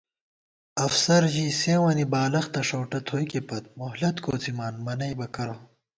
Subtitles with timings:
[0.87, 5.55] افسر ژِی سېوں وَنی بالَختہ ݭؤٹہ تھوئیکےپت، مہلت کوڅِمان، منَئیبہ کرہ